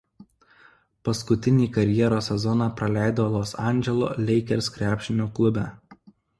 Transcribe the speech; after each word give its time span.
Paskutinį 1.09 1.67
karjeros 1.75 2.31
sezoną 2.33 2.71
praleido 2.81 3.29
Los 3.37 3.55
Andželo 3.69 4.11
„Lakers“ 4.33 4.75
krepšinio 4.81 5.33
klube. 5.41 5.71